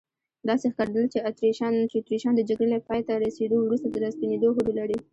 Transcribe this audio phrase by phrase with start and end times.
[0.49, 4.97] داسې ښکارېدل چې اتریشیان د جګړې له پایته رسیدو وروسته راستنېدو هوډ لري.